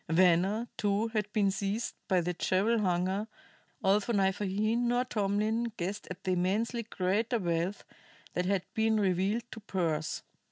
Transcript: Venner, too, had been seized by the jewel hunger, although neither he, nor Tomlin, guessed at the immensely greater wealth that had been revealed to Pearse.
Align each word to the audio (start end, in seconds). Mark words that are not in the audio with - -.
Venner, 0.09 0.67
too, 0.77 1.09
had 1.09 1.31
been 1.31 1.51
seized 1.51 1.93
by 2.07 2.21
the 2.21 2.33
jewel 2.33 2.79
hunger, 2.79 3.27
although 3.83 4.13
neither 4.13 4.45
he, 4.45 4.75
nor 4.75 5.05
Tomlin, 5.05 5.73
guessed 5.77 6.07
at 6.09 6.23
the 6.23 6.31
immensely 6.31 6.81
greater 6.81 7.37
wealth 7.37 7.83
that 8.33 8.47
had 8.47 8.63
been 8.73 8.99
revealed 8.99 9.43
to 9.51 9.59
Pearse. 9.59 10.23